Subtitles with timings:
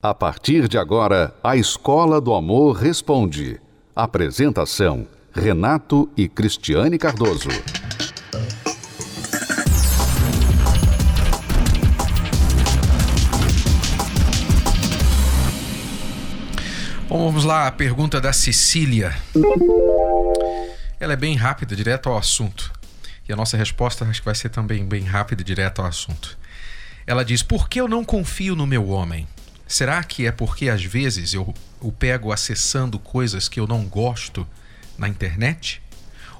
[0.00, 3.60] A partir de agora, a Escola do Amor Responde.
[3.96, 7.48] Apresentação: Renato e Cristiane Cardoso.
[17.08, 19.18] Bom, vamos lá, a pergunta da Cecília.
[21.00, 22.72] Ela é bem rápida, direto ao assunto.
[23.28, 26.38] E a nossa resposta acho que vai ser também bem rápida e direto ao assunto.
[27.04, 29.26] Ela diz: Por que eu não confio no meu homem?
[29.68, 34.48] Será que é porque às vezes eu o pego acessando coisas que eu não gosto
[34.96, 35.82] na internet?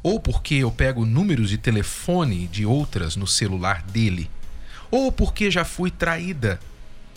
[0.03, 4.31] Ou porque eu pego números de telefone de outras no celular dele?
[4.91, 6.59] Ou porque já fui traída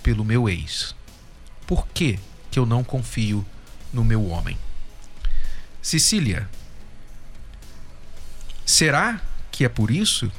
[0.03, 0.93] pelo meu ex?
[1.65, 2.19] Por que,
[2.51, 3.45] que eu não confio
[3.93, 4.57] no meu homem?
[5.81, 6.49] Cecília,
[8.65, 10.29] será que é por isso?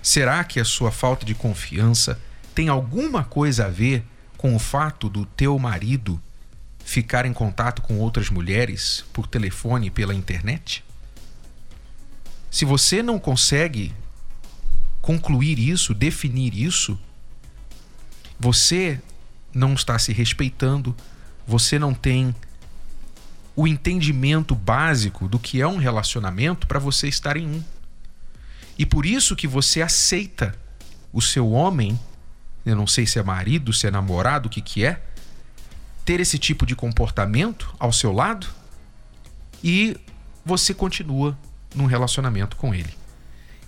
[0.00, 2.20] Será que a sua falta de confiança
[2.54, 4.04] tem alguma coisa a ver
[4.38, 6.18] com o fato do teu marido
[6.84, 10.82] ficar em contato com outras mulheres por telefone e pela internet?
[12.50, 13.92] Se você não consegue
[15.02, 16.98] concluir isso, definir isso,
[18.38, 19.00] você
[19.52, 20.96] não está se respeitando,
[21.46, 22.34] você não tem
[23.56, 27.64] o entendimento básico do que é um relacionamento para você estar em um.
[28.78, 30.54] E por isso que você aceita
[31.12, 31.98] o seu homem
[32.68, 35.00] eu não sei se é marido, se é namorado, o que, que é,
[36.04, 38.46] ter esse tipo de comportamento ao seu lado
[39.64, 39.96] e
[40.44, 41.36] você continua
[41.74, 42.94] num relacionamento com ele.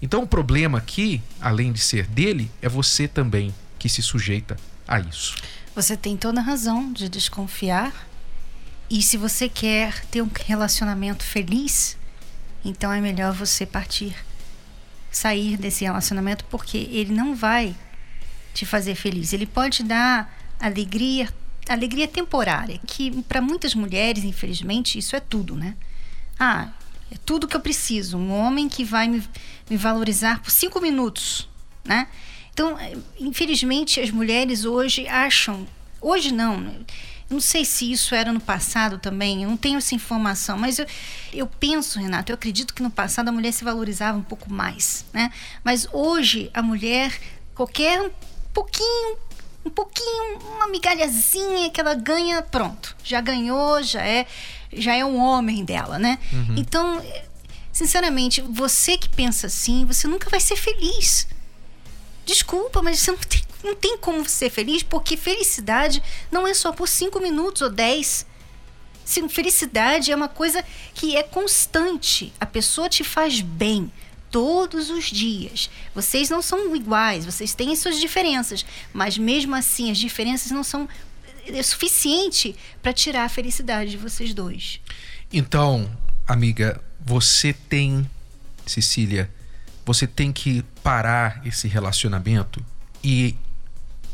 [0.02, 4.56] Então o problema aqui, além de ser dele, é você também que se sujeita
[4.86, 5.36] a isso.
[5.74, 8.06] Você tem toda a razão de desconfiar.
[8.88, 11.96] E se você quer ter um relacionamento feliz,
[12.64, 14.14] então é melhor você partir,
[15.10, 17.74] sair desse relacionamento, porque ele não vai
[18.54, 19.32] te fazer feliz.
[19.32, 21.28] Ele pode dar alegria,
[21.68, 25.76] alegria temporária, que para muitas mulheres, infelizmente, isso é tudo, né?
[26.38, 26.68] Ah,
[27.10, 28.16] é tudo que eu preciso.
[28.16, 29.22] Um homem que vai me,
[29.68, 31.48] me valorizar por cinco minutos,
[31.84, 32.06] né?
[32.52, 32.77] Então,
[33.18, 35.66] infelizmente, as mulheres hoje acham,
[36.00, 36.62] hoje não,
[37.30, 40.78] eu não sei se isso era no passado também, eu não tenho essa informação, mas
[40.78, 40.86] eu,
[41.33, 45.05] eu penso, Renato, eu acredito que no passado a mulher se valorizava um pouco mais,
[45.12, 45.33] né?
[45.62, 47.16] Mas hoje a mulher,
[47.55, 48.10] qualquer
[48.60, 49.16] pouquinho,
[49.64, 52.94] um pouquinho, uma migalhazinha que ela ganha, pronto.
[53.02, 54.26] Já ganhou, já é,
[54.72, 56.18] já é um homem dela, né?
[56.30, 56.56] Uhum.
[56.58, 57.02] Então,
[57.72, 61.26] sinceramente, você que pensa assim, você nunca vai ser feliz.
[62.26, 66.72] Desculpa, mas você não tem, não tem como ser feliz, porque felicidade não é só
[66.72, 68.27] por cinco minutos ou dez.
[69.04, 70.62] Sim, felicidade é uma coisa
[70.94, 72.32] que é constante.
[72.38, 73.90] A pessoa te faz bem
[74.30, 75.70] todos os dias.
[75.95, 80.89] Vocês não são iguais, vocês têm suas diferenças, mas mesmo assim as diferenças não são
[81.46, 84.80] é suficiente para tirar a felicidade de vocês dois.
[85.33, 85.90] Então,
[86.27, 88.08] amiga, você tem,
[88.67, 89.30] Cecília,
[89.85, 92.64] você tem que parar esse relacionamento
[93.02, 93.36] e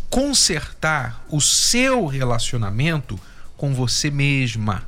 [0.08, 3.18] consertar o seu relacionamento
[3.56, 4.86] com você mesma.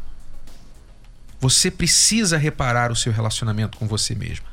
[1.40, 4.46] Você precisa reparar o seu relacionamento com você mesma.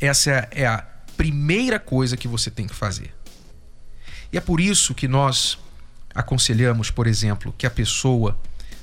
[0.00, 0.84] Essa é a
[1.16, 3.14] primeira coisa que você tem que fazer.
[4.32, 5.58] E é por isso que nós
[6.14, 8.38] aconselhamos, por exemplo, que a pessoa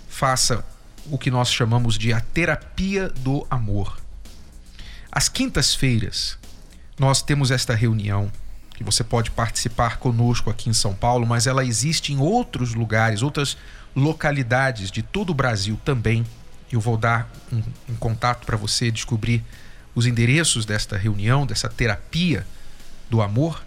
[0.10, 0.66] faça
[1.10, 4.00] o que nós chamamos de a terapia do amor.
[5.12, 6.38] Às quintas-feiras,
[6.98, 8.32] nós temos esta reunião
[8.76, 13.22] que você pode participar conosco aqui em São Paulo, mas ela existe em outros lugares,
[13.22, 13.58] outras
[13.96, 16.26] localidades de todo o Brasil também.
[16.72, 19.44] Eu vou dar um, um contato para você descobrir
[19.94, 22.46] os endereços desta reunião, dessa terapia
[23.10, 23.64] do amor.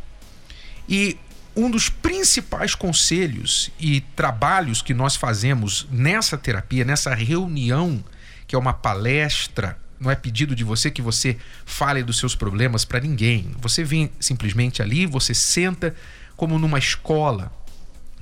[0.89, 1.19] E
[1.57, 8.03] um dos principais conselhos e trabalhos que nós fazemos nessa terapia, nessa reunião,
[8.47, 12.85] que é uma palestra, não é pedido de você que você fale dos seus problemas
[12.85, 13.55] para ninguém.
[13.61, 15.95] Você vem simplesmente ali, você senta
[16.37, 17.53] como numa escola,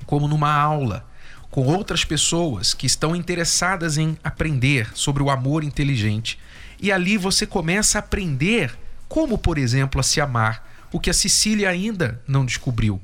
[0.05, 1.05] como numa aula,
[1.49, 6.37] com outras pessoas que estão interessadas em aprender sobre o amor inteligente
[6.83, 8.77] e ali você começa a aprender
[9.07, 13.01] como, por exemplo, a se amar, o que a Cecília ainda não descobriu.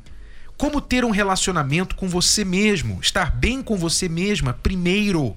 [0.58, 5.34] Como ter um relacionamento com você mesmo, estar bem com você mesma primeiro.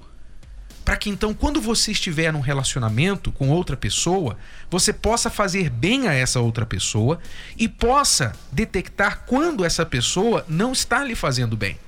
[0.83, 4.37] Para que então, quando você estiver num relacionamento com outra pessoa,
[4.69, 7.19] você possa fazer bem a essa outra pessoa
[7.57, 11.79] e possa detectar quando essa pessoa não está lhe fazendo bem.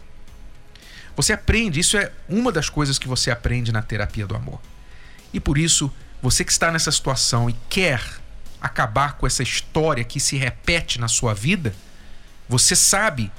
[1.17, 4.61] Você aprende, isso é uma das coisas que você aprende na terapia do amor.
[5.33, 5.91] E por isso,
[6.25, 8.01] você que está nessa situação e quer
[8.59, 11.71] acabar com essa história que se repete na sua vida,
[12.49, 13.31] você sabe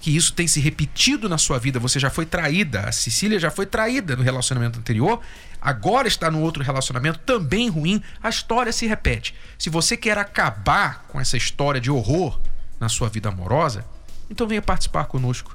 [0.00, 3.50] que isso tem se repetido na sua vida, você já foi traída, a Cecília já
[3.50, 5.20] foi traída no relacionamento anterior,
[5.60, 9.34] agora está no outro relacionamento também ruim, a história se repete.
[9.58, 12.40] Se você quer acabar com essa história de horror
[12.80, 13.84] na sua vida amorosa,
[14.30, 15.54] então venha participar conosco.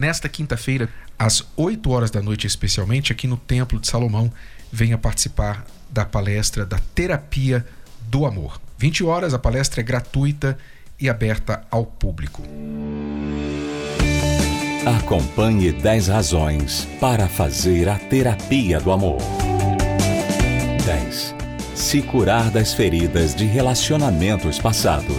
[0.00, 0.88] Nesta quinta-feira,
[1.18, 4.32] às 8 horas da noite, especialmente aqui no Templo de Salomão,
[4.72, 7.66] venha participar da palestra da Terapia
[8.08, 8.58] do Amor.
[8.78, 10.56] 20 horas, a palestra é gratuita
[10.98, 12.42] e aberta ao público.
[14.86, 19.18] Acompanhe 10 razões para fazer a terapia do amor.
[20.86, 21.34] 10.
[21.74, 25.18] Se curar das feridas de relacionamentos passados.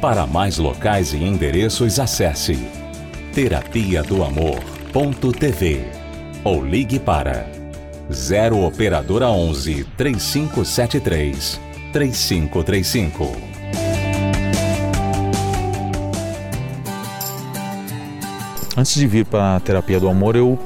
[0.00, 2.58] Para mais locais e endereços, acesse
[3.32, 5.84] terapia do amor.tv
[6.44, 7.46] ou ligue para
[8.12, 11.60] 0 operadora 11 3573
[11.92, 13.36] 3535.
[18.76, 20.58] Antes de vir para a terapia do amor, eu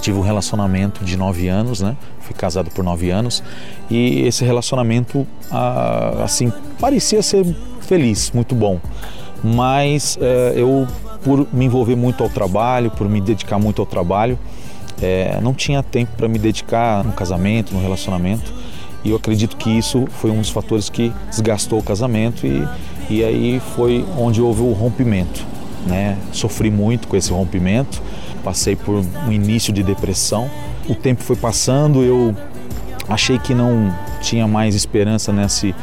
[0.00, 1.96] tive um relacionamento de nove anos, né?
[2.20, 3.42] Fui casado por nove anos
[3.90, 7.44] e esse relacionamento, ah, assim, parecia ser
[7.92, 8.80] feliz, muito bom.
[9.44, 10.88] Mas eh, eu,
[11.22, 14.38] por me envolver muito ao trabalho, por me dedicar muito ao trabalho,
[15.02, 18.50] eh, não tinha tempo para me dedicar no casamento, no relacionamento.
[19.04, 22.66] E eu acredito que isso foi um dos fatores que desgastou o casamento e,
[23.10, 25.44] e aí foi onde houve o rompimento
[25.86, 26.16] né?
[26.32, 28.00] Sofri muito com esse rompimento,
[28.44, 30.48] passei por um início de depressão.
[30.88, 32.34] O tempo foi passando, eu
[33.08, 33.92] achei que não
[34.22, 35.74] tinha mais esperança nesse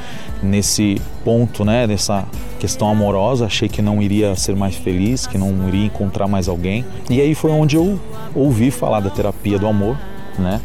[0.41, 2.25] nesse ponto, né, nessa
[2.59, 6.85] questão amorosa, achei que não iria ser mais feliz, que não iria encontrar mais alguém.
[7.09, 7.99] E aí foi onde eu
[8.33, 9.97] ouvi falar da terapia do amor,
[10.37, 10.61] né?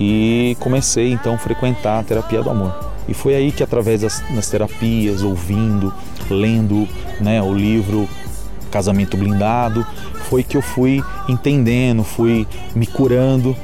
[0.00, 2.74] E comecei então a frequentar a terapia do amor.
[3.08, 5.92] E foi aí que através das, das terapias, ouvindo,
[6.30, 6.86] lendo,
[7.20, 8.08] né, o livro
[8.70, 9.86] casamento blindado,
[10.28, 13.56] foi que eu fui entendendo, fui me curando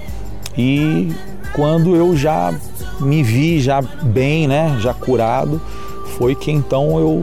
[0.57, 1.13] e
[1.55, 2.53] quando eu já
[3.01, 5.61] me vi já bem, né, já curado,
[6.19, 7.23] foi que então eu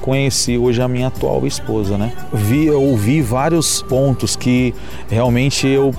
[0.00, 2.12] conheci hoje a minha atual esposa, né?
[2.32, 4.74] Vi, eu ouvi vários pontos que
[5.08, 5.92] realmente eu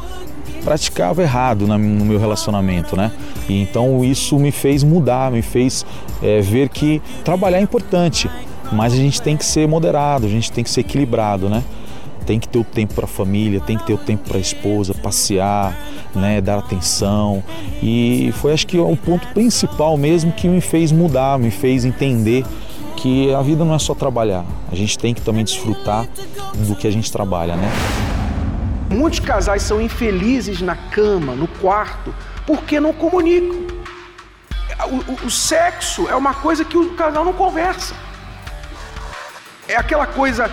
[0.64, 3.12] praticava errado no meu relacionamento, né?
[3.50, 5.86] E então isso me fez mudar, me fez
[6.24, 8.30] é, ver que trabalhar é importante,
[8.72, 11.64] mas a gente tem que ser moderado, a gente tem que ser equilibrado, né?
[12.28, 14.42] Tem que ter o tempo para a família, tem que ter o tempo para a
[14.42, 15.74] esposa, passear,
[16.14, 17.42] né, dar atenção.
[17.82, 22.46] E foi acho que o ponto principal mesmo que me fez mudar, me fez entender
[22.98, 24.44] que a vida não é só trabalhar.
[24.70, 26.06] A gente tem que também desfrutar
[26.68, 27.72] do que a gente trabalha, né?
[28.90, 32.14] Muitos casais são infelizes na cama, no quarto,
[32.46, 33.58] porque não comunicam.
[34.90, 37.96] O, o, o sexo é uma coisa que o casal não conversa
[39.68, 40.50] é aquela coisa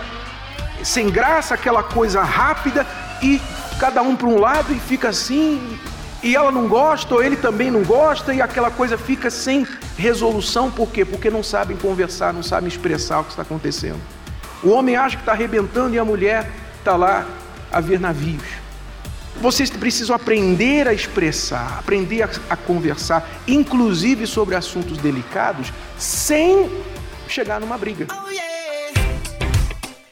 [0.85, 2.85] sem graça, aquela coisa rápida
[3.21, 3.41] e
[3.79, 5.79] cada um para um lado e fica assim,
[6.21, 10.69] e ela não gosta, ou ele também não gosta, e aquela coisa fica sem resolução,
[10.69, 11.03] por quê?
[11.03, 13.99] Porque não sabem conversar, não sabem expressar o que está acontecendo.
[14.63, 17.25] O homem acha que está arrebentando e a mulher está lá
[17.71, 18.43] a ver navios.
[19.41, 26.71] Vocês precisam aprender a expressar, aprender a, a conversar, inclusive sobre assuntos delicados, sem
[27.27, 28.07] chegar numa briga.
[28.11, 28.44] Oh, yeah.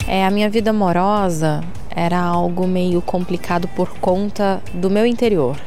[0.08, 5.58] É, a minha vida amorosa era algo meio complicado por conta do meu interior.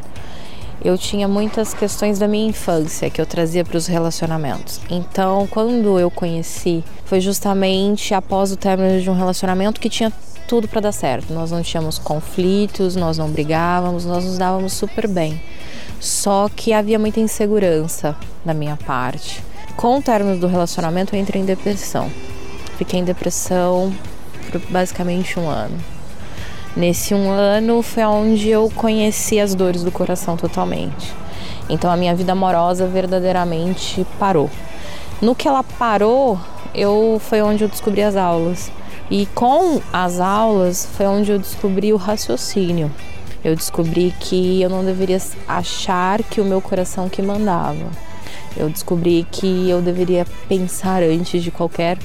[0.85, 4.81] Eu tinha muitas questões da minha infância que eu trazia para os relacionamentos.
[4.90, 10.12] Então, quando eu conheci, foi justamente após o término de um relacionamento que tinha
[10.47, 11.33] tudo para dar certo.
[11.33, 15.40] Nós não tínhamos conflitos, nós não brigávamos, nós nos dávamos super bem.
[15.99, 18.14] Só que havia muita insegurança
[18.45, 19.43] da minha parte.
[19.76, 22.11] Com o término do relacionamento, eu entrei em depressão.
[22.76, 23.93] Fiquei em depressão
[24.50, 25.76] por basicamente um ano.
[26.76, 31.15] Nesse um ano foi onde eu conheci as dores do coração totalmente.
[31.69, 34.50] Então a minha vida amorosa verdadeiramente parou.
[35.21, 36.38] No que ela parou,
[36.75, 38.71] eu foi onde eu descobri as aulas.
[39.11, 42.91] E com as aulas foi onde eu descobri o raciocínio.
[43.43, 47.87] Eu descobri que eu não deveria achar que o meu coração que mandava.
[48.57, 51.99] Eu descobri que eu deveria pensar antes de qualquer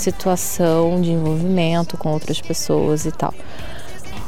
[0.00, 3.32] situação de envolvimento com outras pessoas e tal.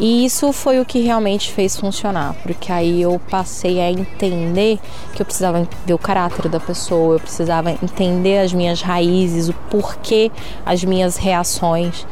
[0.00, 4.78] E isso foi o que realmente fez funcionar, porque aí eu passei a entender
[5.12, 9.54] que eu precisava entender o caráter da pessoa, eu precisava entender as minhas raízes, o
[9.68, 10.30] porquê
[10.64, 12.06] as minhas reações.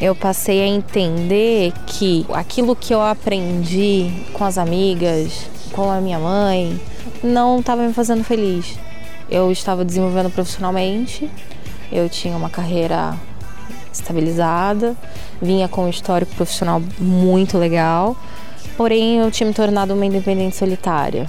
[0.00, 6.18] Eu passei a entender que aquilo que eu aprendi com as amigas, com a minha
[6.18, 6.80] mãe,
[7.22, 8.78] não estava me fazendo feliz.
[9.30, 11.30] Eu estava desenvolvendo profissionalmente,
[11.90, 13.14] eu tinha uma carreira
[13.92, 14.96] estabilizada,
[15.40, 18.16] vinha com um histórico profissional muito legal,
[18.76, 21.28] porém eu tinha me tornado uma independente solitária.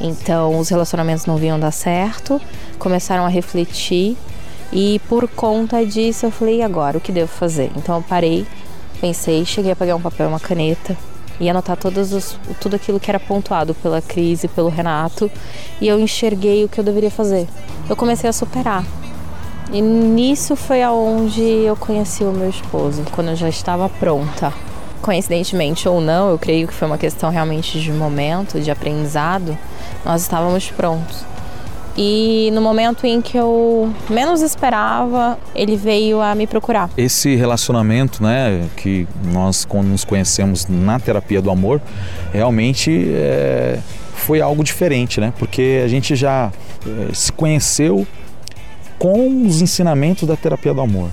[0.00, 2.40] Então os relacionamentos não vinham dar certo,
[2.78, 4.16] começaram a refletir
[4.72, 6.98] e por conta disso eu falei, e agora?
[6.98, 7.70] O que devo fazer?
[7.76, 8.46] Então eu parei,
[9.00, 10.96] pensei, cheguei a pegar um papel e uma caneta
[11.40, 15.30] e anotar todos os, tudo aquilo que era pontuado pela crise, pelo Renato,
[15.80, 17.48] e eu enxerguei o que eu deveria fazer.
[17.88, 18.84] Eu comecei a superar.
[19.72, 24.52] E nisso foi aonde eu conheci o meu esposo, quando eu já estava pronta.
[25.02, 29.56] Coincidentemente ou não, eu creio que foi uma questão realmente de momento, de aprendizado,
[30.04, 31.24] nós estávamos prontos.
[31.96, 36.90] E no momento em que eu menos esperava, ele veio a me procurar.
[36.96, 41.80] Esse relacionamento, né, que nós nos conhecemos na terapia do amor,
[42.32, 43.78] realmente é,
[44.12, 45.32] foi algo diferente, né?
[45.38, 46.50] Porque a gente já
[46.84, 48.04] é, se conheceu
[49.04, 51.10] com os ensinamentos da terapia do amor.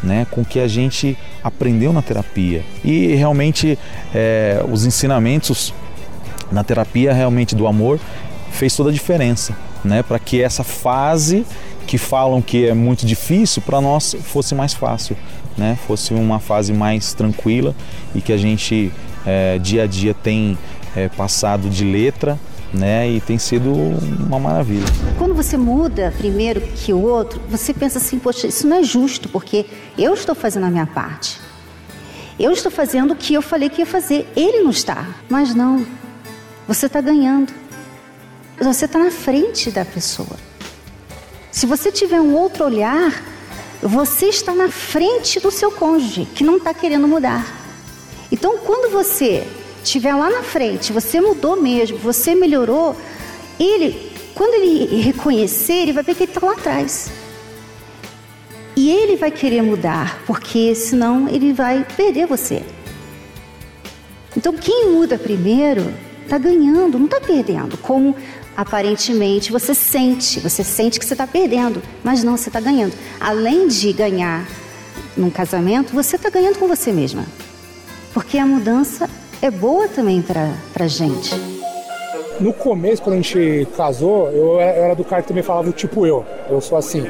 [0.00, 2.64] Né, com o que a gente aprendeu na terapia.
[2.84, 3.78] E realmente
[4.12, 5.72] é, os ensinamentos
[6.50, 8.00] na terapia realmente do amor
[8.50, 11.46] fez toda a diferença, né, para que essa fase
[11.86, 15.16] que falam que é muito difícil para nós fosse mais fácil,
[15.56, 17.72] né, fosse uma fase mais tranquila
[18.12, 18.92] e que a gente
[19.24, 20.58] é, dia a dia tem
[20.96, 22.36] é, passado de letra
[22.72, 23.08] né?
[23.10, 24.86] E tem sido uma maravilha.
[25.18, 29.28] Quando você muda primeiro que o outro, você pensa assim, poxa, isso não é justo,
[29.28, 29.66] porque
[29.98, 31.40] eu estou fazendo a minha parte.
[32.38, 34.26] Eu estou fazendo o que eu falei que ia fazer.
[34.34, 35.06] Ele não está.
[35.28, 35.86] Mas não.
[36.66, 37.52] Você está ganhando.
[38.58, 40.36] Você está na frente da pessoa.
[41.50, 43.22] Se você tiver um outro olhar,
[43.82, 47.46] você está na frente do seu cônjuge, que não está querendo mudar.
[48.30, 49.46] Então, quando você
[49.82, 52.96] estiver lá na frente, você mudou mesmo, você melhorou,
[53.58, 57.10] ele, quando ele reconhecer, ele vai ver que ele está lá atrás.
[58.74, 62.62] E ele vai querer mudar, porque senão ele vai perder você.
[64.36, 67.76] Então, quem muda primeiro está ganhando, não está perdendo.
[67.76, 68.16] Como
[68.56, 72.94] aparentemente você sente, você sente que você está perdendo, mas não, você está ganhando.
[73.20, 74.48] Além de ganhar
[75.16, 77.26] num casamento, você está ganhando com você mesma.
[78.14, 79.08] Porque a mudança
[79.42, 81.34] é boa também para a gente.
[82.40, 86.24] No começo, quando a gente casou, eu era do cara que também falava tipo eu,
[86.48, 87.04] eu sou assim.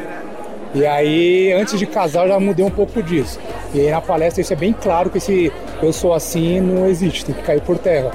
[0.75, 3.39] E aí, antes de casar, eu já mudei um pouco disso.
[3.75, 7.27] E aí na palestra isso é bem claro que esse eu sou assim não existe,
[7.27, 8.11] tem que cair por terra.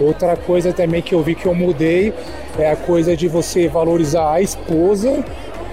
[0.00, 2.12] Outra coisa também que eu vi que eu mudei
[2.58, 5.24] é a coisa de você valorizar a esposa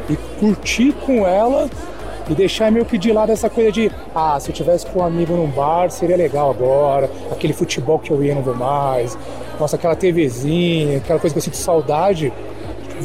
[0.07, 1.67] e curtir com ela
[2.29, 5.03] e deixar meio que de lado essa coisa de, ah, se eu tivesse com um
[5.03, 9.17] amigo num bar, seria legal agora, aquele futebol que eu ia não vou mais,
[9.59, 12.31] nossa, aquela TVzinha, aquela coisa que eu sinto saudade,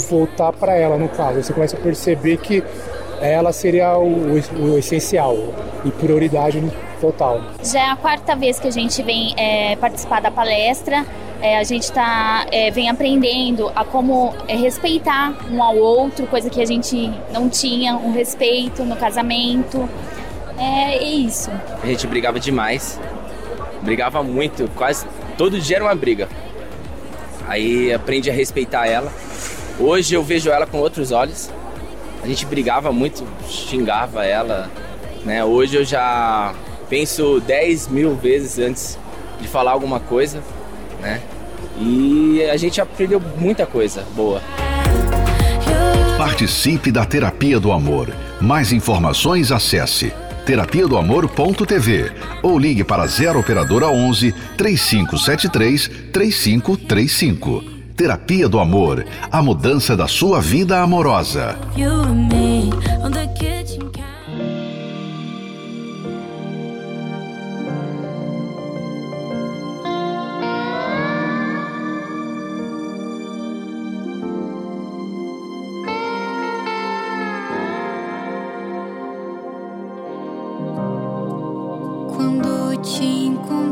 [0.08, 1.42] voltar para ela no caso.
[1.42, 2.62] Você começa a perceber que
[3.20, 5.36] ela seria o, o essencial
[5.84, 6.62] e prioridade
[7.00, 7.40] total.
[7.62, 11.04] Já é a quarta vez que a gente vem é, participar da palestra.
[11.40, 16.50] É, a gente tá, é, vem aprendendo a como é, respeitar um ao outro, coisa
[16.50, 19.88] que a gente não tinha, um respeito no casamento.
[20.58, 21.50] É, é isso.
[21.80, 22.98] A gente brigava demais,
[23.82, 26.28] brigava muito, quase todo dia era uma briga.
[27.46, 29.12] Aí aprendi a respeitar ela.
[29.78, 31.50] Hoje eu vejo ela com outros olhos.
[32.20, 34.68] A gente brigava muito, xingava ela.
[35.24, 35.44] Né?
[35.44, 36.52] Hoje eu já
[36.90, 38.98] penso 10 mil vezes antes
[39.40, 40.42] de falar alguma coisa
[41.00, 41.20] né?
[41.78, 44.40] E a gente aprendeu muita coisa boa.
[46.16, 48.12] Participe da Terapia do Amor.
[48.40, 50.12] Mais informações acesse
[50.48, 52.10] terapia do amor.tv
[52.42, 57.62] ou ligue para 0 operadora 11 3573 3535.
[57.94, 61.54] Terapia do Amor, a mudança da sua vida amorosa.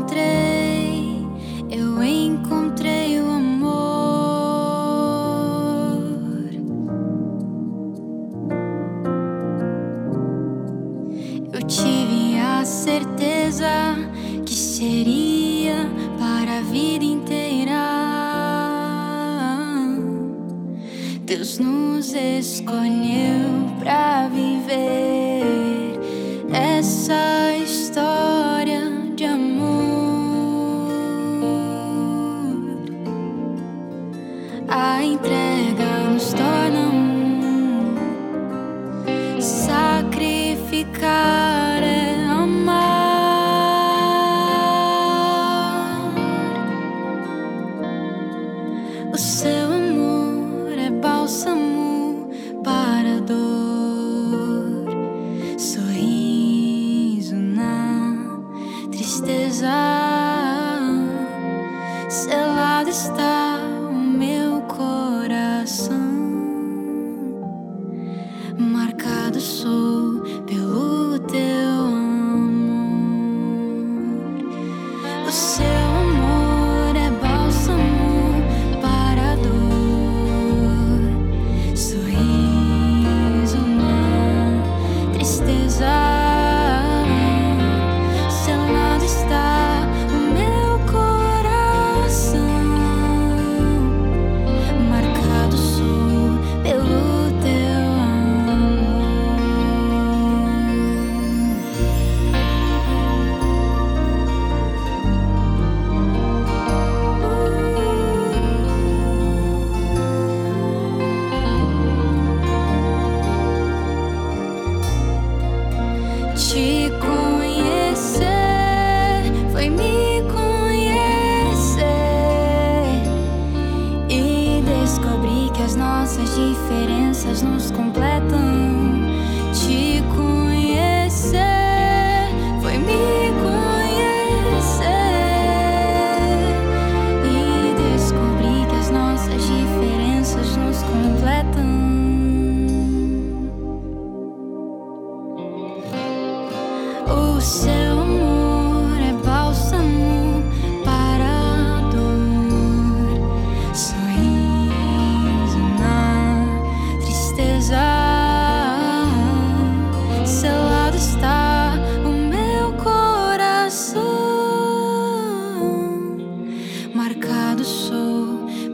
[0.07, 0.36] encontré.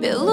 [0.04, 0.33] Bill.